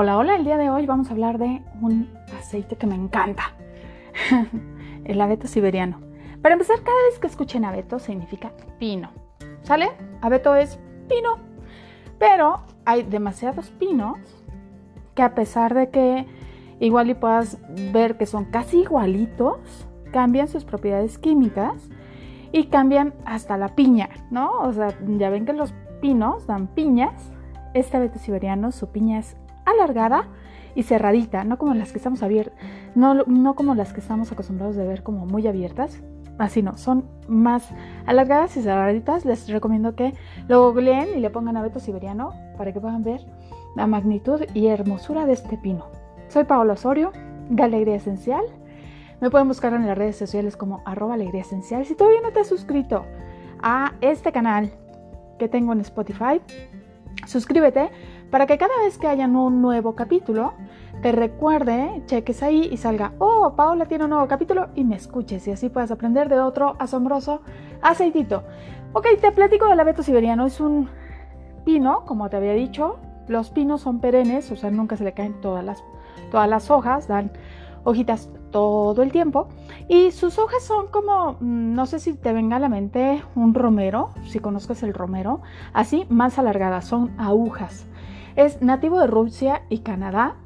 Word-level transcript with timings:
Hola, 0.00 0.16
hola, 0.16 0.36
el 0.36 0.44
día 0.44 0.56
de 0.56 0.70
hoy 0.70 0.86
vamos 0.86 1.08
a 1.08 1.10
hablar 1.10 1.38
de 1.38 1.60
un 1.80 2.08
aceite 2.38 2.76
que 2.76 2.86
me 2.86 2.94
encanta, 2.94 3.54
el 5.04 5.20
abeto 5.20 5.48
siberiano. 5.48 5.98
Para 6.40 6.52
empezar, 6.52 6.76
cada 6.84 7.02
vez 7.10 7.18
que 7.18 7.26
escuchen 7.26 7.64
abeto 7.64 7.98
significa 7.98 8.52
pino, 8.78 9.10
¿sale? 9.62 9.90
Abeto 10.20 10.54
es 10.54 10.78
pino, 11.08 11.38
pero 12.16 12.60
hay 12.84 13.02
demasiados 13.02 13.70
pinos 13.70 14.18
que 15.16 15.22
a 15.24 15.34
pesar 15.34 15.74
de 15.74 15.90
que 15.90 16.26
igual 16.78 17.10
y 17.10 17.14
puedas 17.14 17.58
ver 17.92 18.16
que 18.18 18.26
son 18.26 18.44
casi 18.44 18.82
igualitos, 18.82 19.88
cambian 20.12 20.46
sus 20.46 20.64
propiedades 20.64 21.18
químicas 21.18 21.90
y 22.52 22.66
cambian 22.66 23.14
hasta 23.24 23.56
la 23.56 23.74
piña, 23.74 24.10
¿no? 24.30 24.60
O 24.60 24.72
sea, 24.72 24.96
ya 25.04 25.28
ven 25.28 25.44
que 25.44 25.54
los 25.54 25.74
pinos 26.00 26.46
dan 26.46 26.68
piñas. 26.68 27.32
Este 27.74 27.96
abeto 27.96 28.20
siberiano, 28.20 28.70
su 28.70 28.92
piña 28.92 29.18
es 29.18 29.36
alargada 29.70 30.28
y 30.74 30.82
cerradita, 30.82 31.44
no 31.44 31.58
como 31.58 31.74
las 31.74 31.92
que 31.92 31.98
estamos 31.98 32.22
abiertas, 32.22 32.58
no, 32.94 33.14
no 33.14 33.54
como 33.54 33.74
las 33.74 33.92
que 33.92 34.00
estamos 34.00 34.30
acostumbrados 34.30 34.76
de 34.76 34.86
ver 34.86 35.02
como 35.02 35.26
muy 35.26 35.46
abiertas, 35.46 36.02
así 36.38 36.62
no, 36.62 36.76
son 36.76 37.04
más 37.26 37.68
alargadas 38.06 38.56
y 38.56 38.62
cerraditas. 38.62 39.24
Les 39.24 39.48
recomiendo 39.48 39.94
que 39.94 40.14
lo 40.46 40.62
googleen 40.62 41.16
y 41.16 41.20
le 41.20 41.30
pongan 41.30 41.56
abeto 41.56 41.80
siberiano 41.80 42.32
para 42.56 42.72
que 42.72 42.80
puedan 42.80 43.02
ver 43.02 43.20
la 43.76 43.86
magnitud 43.86 44.42
y 44.54 44.68
hermosura 44.68 45.26
de 45.26 45.32
este 45.32 45.56
pino. 45.58 45.86
Soy 46.28 46.44
Paola 46.44 46.74
Osorio, 46.74 47.12
de 47.48 47.62
Alegría 47.62 47.96
Esencial. 47.96 48.44
Me 49.20 49.30
pueden 49.30 49.48
buscar 49.48 49.72
en 49.72 49.86
las 49.86 49.98
redes 49.98 50.16
sociales 50.16 50.56
como 50.56 50.82
arroba 50.84 51.14
alegría 51.14 51.40
esencial. 51.40 51.84
Si 51.84 51.96
todavía 51.96 52.20
no 52.20 52.30
te 52.30 52.40
has 52.40 52.46
suscrito 52.46 53.04
a 53.60 53.94
este 54.00 54.30
canal 54.30 54.70
que 55.38 55.48
tengo 55.48 55.72
en 55.72 55.80
Spotify, 55.80 56.40
suscríbete 57.26 57.90
para 58.30 58.46
que 58.46 58.58
cada 58.58 58.76
vez 58.82 58.98
que 58.98 59.08
haya 59.08 59.26
un 59.26 59.62
nuevo 59.62 59.94
capítulo, 59.94 60.54
te 61.02 61.12
recuerde, 61.12 62.02
cheques 62.06 62.42
ahí 62.42 62.68
y 62.70 62.76
salga, 62.76 63.12
oh, 63.18 63.54
Paola 63.56 63.86
tiene 63.86 64.04
un 64.04 64.10
nuevo 64.10 64.26
capítulo 64.28 64.68
y 64.74 64.84
me 64.84 64.96
escuches 64.96 65.46
y 65.46 65.52
así 65.52 65.68
puedas 65.68 65.90
aprender 65.90 66.28
de 66.28 66.40
otro 66.40 66.76
asombroso 66.78 67.40
aceitito. 67.82 68.42
Ok, 68.92 69.06
te 69.20 69.32
platico 69.32 69.68
del 69.68 69.80
abeto 69.80 70.02
siberiano. 70.02 70.46
Es 70.46 70.60
un 70.60 70.88
pino, 71.64 72.04
como 72.06 72.28
te 72.28 72.36
había 72.36 72.54
dicho. 72.54 72.96
Los 73.28 73.50
pinos 73.50 73.82
son 73.82 74.00
perennes, 74.00 74.50
o 74.50 74.56
sea, 74.56 74.70
nunca 74.70 74.96
se 74.96 75.04
le 75.04 75.12
caen 75.12 75.40
todas 75.40 75.64
las, 75.64 75.84
todas 76.30 76.48
las 76.48 76.70
hojas, 76.70 77.06
dan 77.06 77.30
hojitas 77.84 78.30
todo 78.50 79.02
el 79.02 79.12
tiempo. 79.12 79.48
Y 79.88 80.10
sus 80.10 80.38
hojas 80.38 80.62
son 80.64 80.88
como, 80.88 81.32
mm, 81.34 81.74
no 81.74 81.86
sé 81.86 82.00
si 82.00 82.14
te 82.14 82.32
venga 82.32 82.56
a 82.56 82.60
la 82.60 82.68
mente 82.68 83.22
un 83.34 83.54
romero, 83.54 84.10
si 84.24 84.38
conozcas 84.38 84.82
el 84.82 84.94
romero, 84.94 85.42
así 85.74 86.06
más 86.08 86.38
alargadas, 86.38 86.86
son 86.86 87.12
agujas. 87.18 87.86
Es 88.36 88.62
nativo 88.62 89.00
de 89.00 89.06
Rusia 89.06 89.62
y 89.68 89.78
Canadá. 89.78 90.36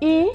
Y 0.00 0.28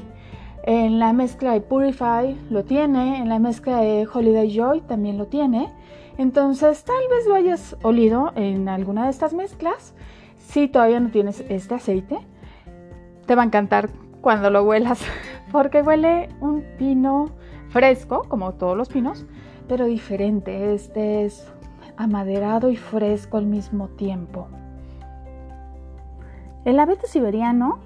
en 0.64 1.00
la 1.00 1.14
mezcla 1.14 1.54
de 1.54 1.62
Purify 1.62 2.38
lo 2.50 2.64
tiene, 2.64 3.18
en 3.18 3.30
la 3.30 3.40
mezcla 3.40 3.78
de 3.78 4.08
Holiday 4.12 4.56
Joy 4.56 4.82
también 4.82 5.18
lo 5.18 5.28
tiene. 5.28 5.70
Entonces 6.18 6.84
tal 6.84 7.02
vez 7.10 7.26
lo 7.28 7.36
hayas 7.36 7.76
olido 7.82 8.32
en 8.36 8.70
alguna 8.70 9.06
de 9.06 9.10
estas 9.10 9.34
mezclas. 9.34 9.96
Si 10.38 10.68
todavía 10.68 11.00
no 11.00 11.10
tienes 11.10 11.44
este 11.50 11.76
aceite, 11.76 12.20
te 13.26 13.36
va 13.36 13.42
a 13.42 13.46
encantar 13.46 13.90
cuando 14.22 14.50
lo 14.50 14.64
huelas, 14.64 15.04
porque 15.52 15.82
huele 15.82 16.30
un 16.42 16.64
pino 16.78 17.32
fresco, 17.70 18.26
como 18.28 18.54
todos 18.54 18.78
los 18.78 18.90
pinos, 18.90 19.26
pero 19.68 19.86
diferente. 19.86 20.74
Este 20.74 21.26
es 21.26 21.52
amaderado 21.98 22.70
y 22.70 22.76
fresco 22.76 23.38
al 23.38 23.46
mismo 23.46 23.88
tiempo. 23.90 24.48
El 26.64 26.80
abeto 26.80 27.08
siberiano 27.08 27.80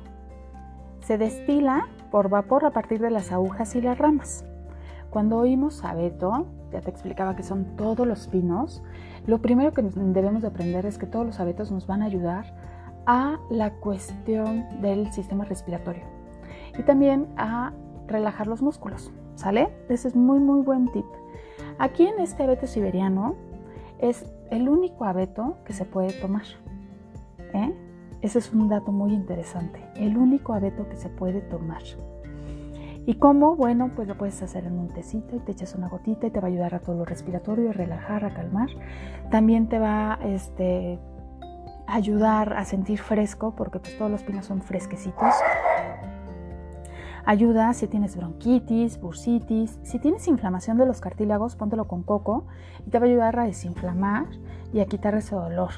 se 1.00 1.18
destila 1.18 1.88
por 2.12 2.28
vapor 2.28 2.66
a 2.66 2.72
partir 2.72 3.00
de 3.00 3.10
las 3.10 3.32
agujas 3.32 3.74
y 3.76 3.82
las 3.82 3.98
ramas. 3.98 4.44
Cuando 5.10 5.38
oímos 5.38 5.86
abeto, 5.86 6.48
ya 6.74 6.82
te 6.82 6.90
explicaba 6.90 7.38
que 7.38 7.44
son 7.44 7.78
todos 7.78 8.06
los 8.06 8.28
pinos, 8.28 8.84
lo 9.28 9.42
primero 9.42 9.72
que 9.72 9.82
debemos 9.82 10.42
de 10.42 10.50
aprender 10.50 10.86
es 10.86 10.98
que 10.98 11.06
todos 11.06 11.26
los 11.26 11.40
abetos 11.40 11.72
nos 11.72 11.88
van 11.88 12.02
a 12.02 12.06
ayudar 12.06 12.54
a 13.06 13.40
la 13.50 13.72
cuestión 13.76 14.82
del 14.82 15.10
sistema 15.14 15.46
respiratorio 15.46 16.04
y 16.78 16.84
también 16.84 17.28
a 17.38 17.72
relajar 18.08 18.48
los 18.48 18.62
músculos, 18.62 19.14
¿sale? 19.36 19.70
Ese 19.88 20.10
es 20.10 20.16
muy 20.18 20.40
muy 20.40 20.62
buen 20.64 20.92
tip. 20.92 21.06
Aquí 21.80 22.06
en 22.08 22.20
este 22.20 22.44
abeto 22.44 22.68
siberiano 22.68 23.36
es 24.00 24.26
el 24.52 24.68
único 24.68 25.06
abeto 25.06 25.60
que 25.64 25.72
se 25.72 25.86
puede 25.86 26.12
tomar. 26.20 26.44
¿eh? 27.54 27.74
Ese 28.22 28.40
es 28.40 28.52
un 28.54 28.70
dato 28.70 28.92
muy 28.92 29.14
interesante. 29.14 29.84
El 29.96 30.18
único 30.18 30.54
abeto 30.54 30.88
que 30.90 30.96
se 30.96 31.10
puede 31.10 31.42
tomar. 31.42 31.84
¿Y 33.08 33.16
cómo? 33.16 33.56
Bueno, 33.56 33.92
pues 33.96 34.08
lo 34.08 34.18
puedes 34.18 34.42
hacer 34.42 34.66
en 34.66 34.80
un 34.80 34.88
tecito 34.88 35.36
y 35.36 35.40
te 35.40 35.52
echas 35.52 35.76
una 35.76 35.90
gotita 35.90 36.26
y 36.26 36.32
te 36.32 36.40
va 36.40 36.48
a 36.48 36.52
ayudar 36.52 36.74
a 36.74 36.80
todo 36.80 36.96
lo 36.96 37.06
respiratorio, 37.06 37.70
a 37.70 37.74
relajar, 37.74 38.26
a 38.26 38.34
calmar. 38.34 38.70
También 39.30 39.70
te 39.70 39.78
va 39.78 40.18
este, 40.24 41.00
a 41.86 41.96
ayudar 41.96 42.54
a 42.54 42.66
sentir 42.66 43.00
fresco 43.00 43.56
porque 43.56 43.80
pues 43.80 43.96
todos 43.98 44.10
los 44.10 44.24
pinos 44.24 44.48
son 44.48 44.64
fresquecitos. 44.64 45.36
Ayuda 47.28 47.74
si 47.74 47.88
tienes 47.88 48.16
bronquitis, 48.16 49.00
bursitis, 49.00 49.80
si 49.84 50.00
tienes 50.00 50.28
inflamación 50.28 50.78
de 50.78 50.86
los 50.86 51.00
cartílagos, 51.00 51.56
póntelo 51.56 51.88
con 51.88 52.02
coco 52.02 52.46
y 52.86 52.90
te 52.90 52.98
va 52.98 53.06
a 53.06 53.10
ayudar 53.10 53.40
a 53.40 53.46
desinflamar 53.46 54.26
y 54.74 54.80
a 54.80 54.86
quitar 54.86 55.14
ese 55.16 55.36
dolor. 55.36 55.72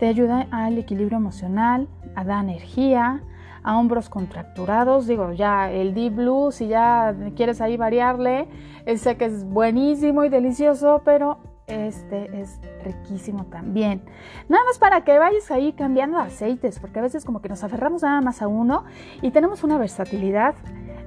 Te 0.00 0.08
ayuda 0.08 0.46
al 0.50 0.78
equilibrio 0.78 1.18
emocional, 1.18 1.86
a 2.14 2.24
dar 2.24 2.42
energía, 2.42 3.22
a 3.62 3.76
hombros 3.76 4.08
contracturados. 4.08 5.06
Digo, 5.06 5.34
ya 5.34 5.70
el 5.70 5.92
Deep 5.92 6.14
Blue, 6.14 6.52
si 6.52 6.68
ya 6.68 7.14
quieres 7.36 7.60
ahí 7.60 7.76
variarle, 7.76 8.48
sé 8.96 9.18
que 9.18 9.26
es 9.26 9.44
buenísimo 9.44 10.24
y 10.24 10.30
delicioso, 10.30 11.02
pero 11.04 11.36
este 11.66 12.40
es 12.40 12.58
riquísimo 12.82 13.44
también. 13.44 14.02
Nada 14.48 14.64
más 14.64 14.78
para 14.78 15.04
que 15.04 15.18
vayas 15.18 15.50
ahí 15.50 15.74
cambiando 15.74 16.16
aceites, 16.16 16.80
porque 16.80 16.98
a 16.98 17.02
veces 17.02 17.26
como 17.26 17.42
que 17.42 17.50
nos 17.50 17.62
aferramos 17.62 18.02
nada 18.02 18.22
más 18.22 18.40
a 18.40 18.48
uno 18.48 18.84
y 19.20 19.32
tenemos 19.32 19.64
una 19.64 19.76
versatilidad 19.76 20.54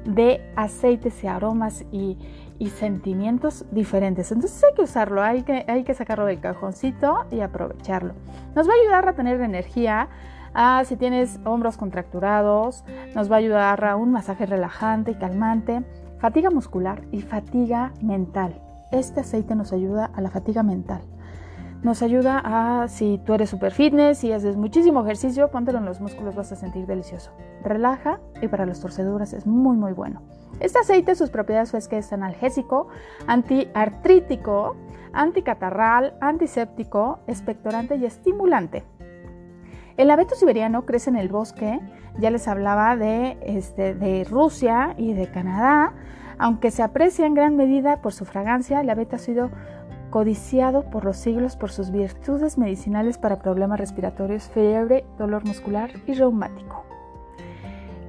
de 0.06 0.42
aceites 0.56 1.24
y 1.24 1.28
aromas 1.28 1.84
y, 1.92 2.18
sentimientos 2.70 3.66
diferentes. 3.72 4.32
Entonces 4.32 4.64
hay 4.64 4.74
que 4.74 4.82
usarlo, 4.84 5.22
hay 5.22 5.44
que, 5.44 5.66
hay 5.68 5.84
que 5.84 5.94
sacarlo 5.94 6.26
del 6.26 6.40
cajoncito 6.40 7.26
y 7.32 7.40
aprovecharlo. 7.40 8.14
Nos 8.56 8.68
va 8.68 8.74
a 8.74 8.82
ayudar 8.82 9.10
a 9.10 9.14
tener 9.14 9.42
energía. 9.42 10.10
Si 10.86 10.98
tienes 10.98 11.40
hombros 11.46 11.78
contracturados, 11.78 12.84
nos 13.16 13.32
va 13.32 13.36
a 13.36 13.40
ayudar 13.40 13.86
a 13.86 13.96
un 13.96 14.12
masaje 14.12 14.46
relajante 14.46 15.12
y 15.12 15.16
calmante, 15.16 15.84
fatiga 16.20 16.52
muscular 16.52 17.02
y 17.12 17.22
fatiga 17.22 17.92
mental. 18.02 18.62
Este 18.92 19.22
aceite 19.22 19.56
nos 19.56 19.74
ayuda 19.74 20.12
a 20.14 20.22
la 20.22 20.30
fatiga 20.30 20.62
mental. 20.62 21.02
Nos 21.84 22.02
ayuda 22.02 22.42
a, 22.44 22.88
si 22.88 23.20
tú 23.26 23.34
eres 23.34 23.50
super 23.50 23.74
fitness 23.74 24.24
y 24.24 24.32
haces 24.32 24.56
muchísimo 24.56 25.04
ejercicio, 25.04 25.52
póntelo 25.52 25.80
en 25.80 25.86
los 25.86 26.00
músculos, 26.00 26.34
vas 26.34 26.50
a 26.54 26.56
sentir 26.56 26.86
delicioso. 26.88 27.32
Relaja 27.62 28.22
y 28.42 28.48
para 28.48 28.66
las 28.66 28.80
torceduras 28.80 29.34
es 29.34 29.46
muy, 29.46 29.76
muy 29.76 29.92
bueno. 29.92 30.22
Este 30.62 30.80
aceite, 30.80 31.14
sus 31.16 31.30
propiedades 31.30 31.74
es 31.74 31.90
que 31.90 31.98
es 31.98 32.14
analgésico, 32.14 32.88
antiartrítico, 33.28 34.78
anticatarral, 35.12 36.14
antiséptico, 36.22 37.20
expectorante 37.28 37.98
y 37.98 38.06
estimulante. 38.06 38.86
El 39.98 40.10
abeto 40.10 40.36
siberiano 40.36 40.86
crece 40.86 41.10
en 41.10 41.18
el 41.18 41.28
bosque, 41.28 41.82
ya 42.18 42.32
les 42.32 42.48
hablaba 42.48 42.96
de, 42.96 43.38
este, 43.46 43.94
de 43.94 44.24
Rusia 44.24 44.96
y 44.98 45.14
de 45.14 45.30
Canadá, 45.30 45.94
aunque 46.38 46.72
se 46.72 46.82
aprecia 46.82 47.26
en 47.26 47.34
gran 47.34 47.58
medida 47.58 48.02
por 48.02 48.14
su 48.14 48.24
fragancia, 48.24 48.80
el 48.80 48.90
abeto 48.90 49.18
ha 49.18 49.20
sido 49.20 49.52
codiciado 50.14 50.84
por 50.92 51.06
los 51.06 51.18
siglos 51.18 51.56
por 51.56 51.72
sus 51.72 51.90
virtudes 51.90 52.60
medicinales 52.60 53.18
para 53.18 53.40
problemas 53.40 53.80
respiratorios, 53.80 54.48
fiebre, 54.48 55.06
dolor 55.18 55.44
muscular 55.44 55.90
y 56.06 56.14
reumático. 56.14 56.86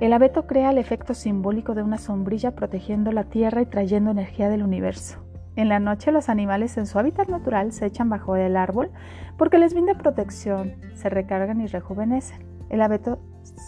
El 0.00 0.12
abeto 0.12 0.46
crea 0.46 0.69
el 0.69 0.76
efecto 0.76 1.14
simbólico 1.14 1.75
de 1.75 1.82
una 1.82 1.96
sombrilla 1.96 2.55
protegiendo 2.55 3.11
la 3.11 3.25
tierra 3.25 3.62
y 3.62 3.67
trayendo 3.67 4.11
energía 4.11 4.50
del 4.50 4.64
universo. 4.64 5.25
En 5.56 5.70
la 5.70 5.81
noche 5.81 6.12
los 6.12 6.28
animales 6.28 6.76
en 6.76 6.84
su 6.84 6.99
hábitat 6.99 7.28
natural 7.28 7.73
se 7.73 7.87
echan 7.87 8.11
bajo 8.11 8.37
el 8.37 8.58
árbol 8.58 8.90
porque 9.38 9.56
les 9.56 9.73
brinda 9.73 9.94
protección, 9.94 10.75
se 10.96 11.08
recargan 11.08 11.62
y 11.62 11.69
rejuvenecen. 11.69 12.44
El 12.69 12.82
abeto 12.82 13.19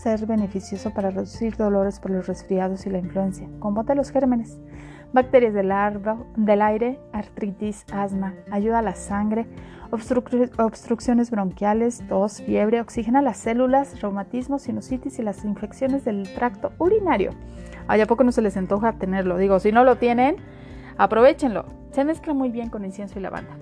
ser 0.02 0.26
beneficioso 0.26 0.92
para 0.92 1.08
reducir 1.08 1.56
dolores 1.56 2.00
por 2.00 2.10
los 2.10 2.26
resfriados 2.26 2.84
y 2.84 2.90
la 2.90 2.98
influencia. 2.98 3.48
Combate 3.60 3.94
los 3.94 4.10
gérmenes 4.10 4.60
bacterias 5.16 5.54
del, 5.54 5.72
del 6.36 6.62
aire, 6.62 7.00
artritis, 7.12 7.86
asma, 7.90 8.34
ayuda 8.50 8.80
a 8.80 8.82
la 8.82 8.94
sangre, 8.94 9.46
obstrucciones 9.90 11.30
bronquiales, 11.30 12.02
tos, 12.06 12.42
fiebre, 12.42 12.82
oxigena 12.82 13.22
las 13.22 13.38
células, 13.38 14.00
reumatismo, 14.02 14.58
sinusitis 14.58 15.18
y 15.18 15.22
las 15.22 15.42
infecciones 15.44 16.04
del 16.04 16.32
tracto 16.34 16.72
urinario. 16.78 17.30
¿A 17.88 17.96
poco 18.06 18.24
no 18.24 18.32
se 18.32 18.42
les 18.42 18.58
antoja 18.58 18.92
tenerlo? 18.92 19.38
Digo, 19.38 19.58
si 19.58 19.72
no 19.72 19.84
lo 19.84 19.96
tienen, 19.96 20.36
aprovechenlo. 20.98 21.64
Se 21.92 22.04
mezcla 22.04 22.34
muy 22.34 22.50
bien 22.50 22.68
con 22.68 22.84
incienso 22.84 23.18
y 23.18 23.22
lavanda. 23.22 23.56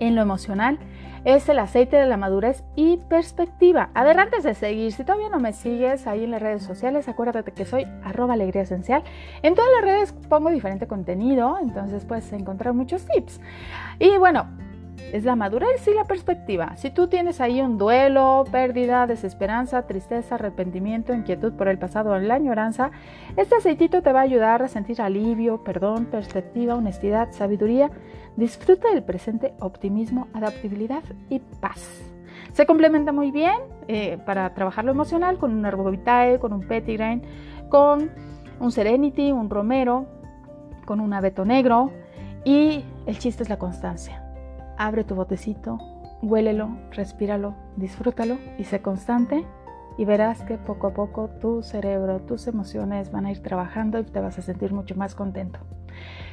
En 0.00 0.14
lo 0.14 0.22
emocional, 0.22 0.78
es 1.24 1.48
el 1.48 1.58
aceite 1.58 1.96
de 1.96 2.06
la 2.06 2.16
madurez 2.16 2.62
y 2.76 2.98
perspectiva. 2.98 3.90
A 3.94 4.04
ver, 4.04 4.18
antes 4.20 4.44
de 4.44 4.54
seguir, 4.54 4.92
si 4.92 5.02
todavía 5.02 5.28
no 5.28 5.40
me 5.40 5.52
sigues 5.52 6.06
ahí 6.06 6.22
en 6.22 6.30
las 6.30 6.40
redes 6.40 6.62
sociales, 6.62 7.08
acuérdate 7.08 7.50
que 7.50 7.64
soy 7.64 7.84
arroba 8.04 8.34
alegría 8.34 8.62
esencial. 8.62 9.02
En 9.42 9.56
todas 9.56 9.70
las 9.80 9.84
redes 9.84 10.12
pongo 10.28 10.50
diferente 10.50 10.86
contenido, 10.86 11.58
entonces 11.60 12.04
puedes 12.04 12.32
encontrar 12.32 12.74
muchos 12.74 13.06
tips. 13.06 13.40
Y 13.98 14.16
bueno, 14.18 14.46
es 15.12 15.24
la 15.24 15.36
madurez 15.36 15.86
y 15.86 15.94
la 15.94 16.04
perspectiva. 16.04 16.76
Si 16.76 16.90
tú 16.90 17.08
tienes 17.08 17.40
ahí 17.40 17.60
un 17.60 17.78
duelo, 17.78 18.44
pérdida, 18.50 19.06
desesperanza, 19.06 19.86
tristeza, 19.86 20.34
arrepentimiento, 20.34 21.14
inquietud 21.14 21.52
por 21.52 21.68
el 21.68 21.78
pasado 21.78 22.10
o 22.10 22.18
la 22.18 22.34
añoranza, 22.34 22.90
este 23.36 23.56
aceitito 23.56 24.02
te 24.02 24.12
va 24.12 24.20
a 24.20 24.24
ayudar 24.24 24.62
a 24.62 24.68
sentir 24.68 25.00
alivio, 25.00 25.62
perdón, 25.62 26.06
perspectiva, 26.06 26.74
honestidad, 26.74 27.32
sabiduría, 27.32 27.90
disfruta 28.36 28.90
del 28.90 29.02
presente, 29.02 29.54
optimismo, 29.60 30.28
adaptabilidad 30.34 31.02
y 31.28 31.38
paz. 31.38 32.12
Se 32.52 32.66
complementa 32.66 33.12
muy 33.12 33.30
bien 33.30 33.56
eh, 33.88 34.18
para 34.24 34.52
trabajar 34.54 34.84
lo 34.84 34.90
emocional 34.90 35.38
con 35.38 35.52
un 35.52 35.64
herbovitae, 35.64 36.38
con 36.38 36.52
un 36.52 36.66
petitgrain, 36.66 37.22
con 37.68 38.10
un 38.58 38.72
serenity, 38.72 39.30
un 39.30 39.50
romero, 39.50 40.06
con 40.84 41.00
un 41.00 41.12
abeto 41.12 41.44
negro 41.44 41.90
y 42.44 42.84
el 43.06 43.18
chiste 43.18 43.42
es 43.42 43.48
la 43.48 43.58
constancia 43.58 44.25
abre 44.78 45.04
tu 45.04 45.14
botecito, 45.14 45.78
huélelo, 46.22 46.76
respíralo, 46.92 47.54
disfrútalo 47.76 48.38
y 48.58 48.64
sé 48.64 48.82
constante 48.82 49.44
y 49.98 50.04
verás 50.04 50.42
que 50.42 50.58
poco 50.58 50.88
a 50.88 50.94
poco 50.94 51.30
tu 51.40 51.62
cerebro, 51.62 52.20
tus 52.20 52.46
emociones 52.46 53.10
van 53.10 53.26
a 53.26 53.30
ir 53.30 53.42
trabajando 53.42 53.98
y 53.98 54.04
te 54.04 54.20
vas 54.20 54.38
a 54.38 54.42
sentir 54.42 54.72
mucho 54.72 54.94
más 54.94 55.14
contento. 55.14 55.60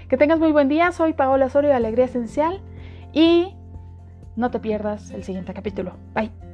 Que 0.09 0.17
tengas 0.17 0.39
muy 0.39 0.51
buen 0.51 0.67
día, 0.67 0.91
soy 0.91 1.13
Paola 1.13 1.45
Osorio 1.45 1.69
de 1.69 1.75
Alegría 1.75 2.05
Esencial 2.05 2.61
y 3.13 3.55
no 4.35 4.51
te 4.51 4.59
pierdas 4.59 5.11
el 5.11 5.23
siguiente 5.23 5.53
capítulo. 5.53 5.93
Bye. 6.13 6.52